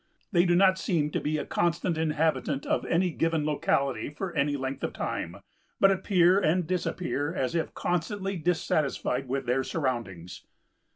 They 0.31 0.45
do 0.45 0.55
not 0.55 0.79
seem 0.79 1.11
to 1.11 1.19
be 1.21 1.37
a 1.37 1.45
constant 1.45 1.95
inhabitant 1.95 2.65
of 2.65 2.85
any 2.87 3.11
given 3.11 3.45
locality 3.45 4.09
for 4.09 4.33
any 4.33 4.57
length 4.57 4.83
of 4.83 4.93
time, 4.93 5.35
but 5.79 5.91
appear 5.91 6.39
and 6.39 6.65
disappear 6.65 7.35
as 7.35 7.53
if 7.53 7.75
constantly 7.75 8.35
dissatisfied 8.35 9.27
with 9.27 9.45
their 9.45 9.63
surroundings. 9.63 10.43